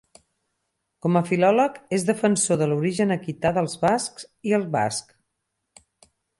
Com 1.05 1.19
a 1.19 1.21
filòleg, 1.27 1.77
és 1.97 2.07
defensor 2.07 2.59
de 2.63 2.69
l'origen 2.73 3.17
aquità 3.19 3.53
dels 3.61 3.79
bascs 3.87 4.29
i 4.51 4.59
el 4.63 4.69
basc. 4.81 5.17